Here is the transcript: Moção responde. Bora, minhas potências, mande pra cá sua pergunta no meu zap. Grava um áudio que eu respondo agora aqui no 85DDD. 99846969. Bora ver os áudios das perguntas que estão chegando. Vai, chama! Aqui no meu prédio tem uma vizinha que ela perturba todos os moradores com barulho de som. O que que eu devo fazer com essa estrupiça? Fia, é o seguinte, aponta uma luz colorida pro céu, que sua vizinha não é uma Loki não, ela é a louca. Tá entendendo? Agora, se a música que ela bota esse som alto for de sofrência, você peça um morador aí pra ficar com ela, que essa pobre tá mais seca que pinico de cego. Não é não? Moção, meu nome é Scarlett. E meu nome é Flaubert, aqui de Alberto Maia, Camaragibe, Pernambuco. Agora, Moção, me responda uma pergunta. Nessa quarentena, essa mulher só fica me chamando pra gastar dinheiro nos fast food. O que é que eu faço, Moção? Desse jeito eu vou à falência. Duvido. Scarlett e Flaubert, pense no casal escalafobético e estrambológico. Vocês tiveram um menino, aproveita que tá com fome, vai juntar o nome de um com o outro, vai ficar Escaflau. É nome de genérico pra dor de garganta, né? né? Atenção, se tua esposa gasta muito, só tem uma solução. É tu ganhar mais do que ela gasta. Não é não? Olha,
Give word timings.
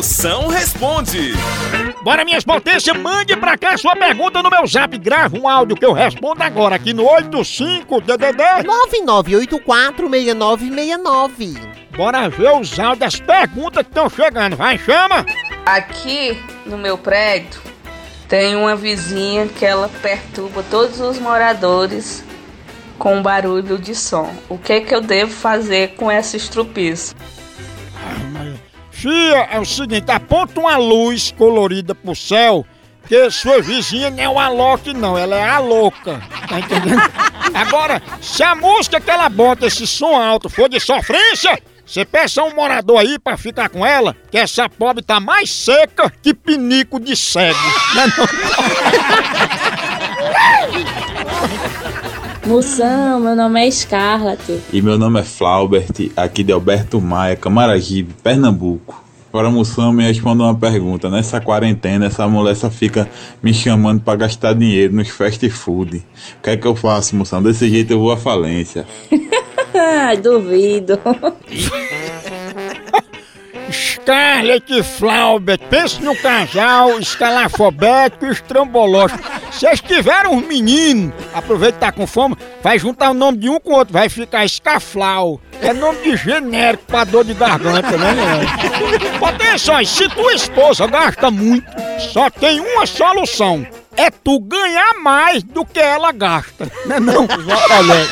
Moção 0.00 0.48
responde. 0.48 1.34
Bora, 2.02 2.24
minhas 2.24 2.42
potências, 2.42 2.96
mande 2.96 3.36
pra 3.36 3.58
cá 3.58 3.76
sua 3.76 3.94
pergunta 3.94 4.42
no 4.42 4.48
meu 4.48 4.66
zap. 4.66 4.96
Grava 4.96 5.36
um 5.36 5.46
áudio 5.46 5.76
que 5.76 5.84
eu 5.84 5.92
respondo 5.92 6.42
agora 6.42 6.74
aqui 6.74 6.94
no 6.94 7.04
85DDD. 7.04 8.64
99846969. 9.98 11.58
Bora 11.94 12.30
ver 12.30 12.50
os 12.52 12.80
áudios 12.80 12.98
das 12.98 13.20
perguntas 13.20 13.82
que 13.82 13.90
estão 13.90 14.08
chegando. 14.08 14.56
Vai, 14.56 14.78
chama! 14.78 15.26
Aqui 15.66 16.42
no 16.64 16.78
meu 16.78 16.96
prédio 16.96 17.60
tem 18.26 18.56
uma 18.56 18.74
vizinha 18.74 19.48
que 19.48 19.66
ela 19.66 19.90
perturba 20.00 20.64
todos 20.70 20.98
os 20.98 21.18
moradores 21.18 22.24
com 22.98 23.20
barulho 23.20 23.76
de 23.76 23.94
som. 23.94 24.34
O 24.48 24.56
que 24.56 24.80
que 24.80 24.94
eu 24.94 25.02
devo 25.02 25.30
fazer 25.30 25.88
com 25.88 26.10
essa 26.10 26.38
estrupiça? 26.38 27.14
Fia, 29.00 29.48
é 29.50 29.58
o 29.58 29.64
seguinte, 29.64 30.10
aponta 30.10 30.60
uma 30.60 30.76
luz 30.76 31.32
colorida 31.32 31.94
pro 31.94 32.14
céu, 32.14 32.66
que 33.08 33.30
sua 33.30 33.62
vizinha 33.62 34.10
não 34.10 34.22
é 34.22 34.28
uma 34.28 34.48
Loki 34.50 34.92
não, 34.92 35.16
ela 35.16 35.36
é 35.36 35.48
a 35.48 35.58
louca. 35.58 36.20
Tá 36.46 36.60
entendendo? 36.60 37.00
Agora, 37.54 38.02
se 38.20 38.42
a 38.42 38.54
música 38.54 39.00
que 39.00 39.10
ela 39.10 39.30
bota 39.30 39.66
esse 39.66 39.86
som 39.86 40.20
alto 40.20 40.50
for 40.50 40.68
de 40.68 40.78
sofrência, 40.78 41.58
você 41.86 42.04
peça 42.04 42.42
um 42.42 42.54
morador 42.54 42.98
aí 42.98 43.18
pra 43.18 43.38
ficar 43.38 43.70
com 43.70 43.86
ela, 43.86 44.14
que 44.30 44.36
essa 44.36 44.68
pobre 44.68 45.02
tá 45.02 45.18
mais 45.18 45.50
seca 45.50 46.12
que 46.22 46.34
pinico 46.34 47.00
de 47.00 47.16
cego. 47.16 47.58
Não 47.94 48.02
é 48.02 48.06
não? 48.06 48.26
Moção, 52.50 53.20
meu 53.20 53.36
nome 53.36 53.64
é 53.64 53.70
Scarlett. 53.70 54.60
E 54.72 54.82
meu 54.82 54.98
nome 54.98 55.20
é 55.20 55.22
Flaubert, 55.22 56.10
aqui 56.16 56.42
de 56.42 56.50
Alberto 56.50 57.00
Maia, 57.00 57.36
Camaragibe, 57.36 58.12
Pernambuco. 58.24 59.04
Agora, 59.28 59.48
Moção, 59.48 59.92
me 59.92 60.02
responda 60.02 60.42
uma 60.42 60.54
pergunta. 60.56 61.08
Nessa 61.08 61.40
quarentena, 61.40 62.06
essa 62.06 62.26
mulher 62.26 62.56
só 62.56 62.68
fica 62.68 63.08
me 63.40 63.54
chamando 63.54 64.00
pra 64.00 64.16
gastar 64.16 64.52
dinheiro 64.54 64.92
nos 64.92 65.08
fast 65.10 65.48
food. 65.48 65.98
O 65.98 66.42
que 66.42 66.50
é 66.50 66.56
que 66.56 66.66
eu 66.66 66.74
faço, 66.74 67.14
Moção? 67.14 67.40
Desse 67.40 67.70
jeito 67.70 67.92
eu 67.92 68.00
vou 68.00 68.10
à 68.10 68.16
falência. 68.16 68.84
Duvido. 70.20 70.98
Scarlett 73.70 74.72
e 74.72 74.82
Flaubert, 74.82 75.60
pense 75.70 76.02
no 76.02 76.16
casal 76.16 76.98
escalafobético 76.98 78.26
e 78.26 78.32
estrambológico. 78.32 79.39
Vocês 79.60 79.78
tiveram 79.82 80.32
um 80.32 80.40
menino, 80.40 81.12
aproveita 81.34 81.74
que 81.74 81.80
tá 81.80 81.92
com 81.92 82.06
fome, 82.06 82.34
vai 82.62 82.78
juntar 82.78 83.10
o 83.10 83.14
nome 83.14 83.36
de 83.36 83.50
um 83.50 83.60
com 83.60 83.72
o 83.72 83.74
outro, 83.74 83.92
vai 83.92 84.08
ficar 84.08 84.42
Escaflau. 84.42 85.38
É 85.60 85.74
nome 85.74 85.98
de 86.02 86.16
genérico 86.16 86.84
pra 86.86 87.04
dor 87.04 87.26
de 87.26 87.34
garganta, 87.34 87.90
né? 87.98 88.14
né? 88.14 88.40
Atenção, 89.22 89.84
se 89.84 90.08
tua 90.08 90.32
esposa 90.32 90.86
gasta 90.86 91.30
muito, 91.30 91.66
só 92.10 92.30
tem 92.30 92.58
uma 92.58 92.86
solução. 92.86 93.66
É 93.98 94.10
tu 94.10 94.40
ganhar 94.40 94.94
mais 94.94 95.42
do 95.42 95.62
que 95.66 95.78
ela 95.78 96.10
gasta. 96.10 96.66
Não 96.86 96.96
é 96.96 97.00
não? 97.00 97.28
Olha, 97.70 98.06